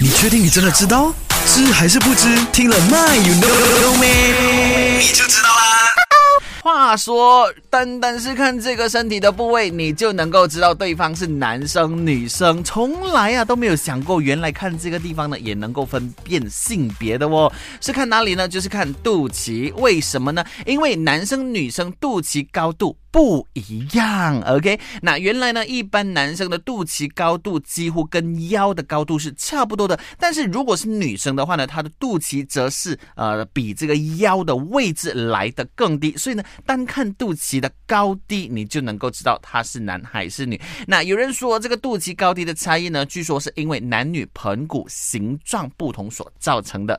[0.00, 1.14] 你确定你真的知道？
[1.46, 2.28] 知还是不知？
[2.52, 4.98] 听了 My you know me，？
[4.98, 5.86] 你就知道啦。
[6.62, 12.62] 话说，单单是看这个身体的部位，你就能够知道对方是男生女生。
[12.64, 17.50] 从来啊都没有想过，原来看这个地方呢也能够分辨性别的哦。
[17.80, 18.48] 是看哪里呢？
[18.48, 19.72] 就是看肚脐。
[19.76, 20.44] 为什么呢？
[20.66, 22.96] 因为男生女生肚脐高度。
[23.16, 24.78] 不一样，OK？
[25.00, 40.60] 那原来呢，一般男生的肚脐高度几乎跟腰的高度是差不多的，但是如果是女生的话呢，她的肚脐则是呃比这个腰的位置来的更低，所以呢，单看肚脐的高低，你就能够知道他是男还是女。
[40.86, 46.94] 那有人说这个肚脐高低的差异呢，据说是因为男女盆骨形状不同所造成的。